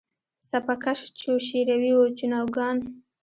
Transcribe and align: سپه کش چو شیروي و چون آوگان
سپه 0.49 0.75
کش 0.83 0.99
چو 1.19 1.31
شیروي 1.47 1.91
و 1.99 2.03
چون 2.17 2.31
آوگان 2.41 2.77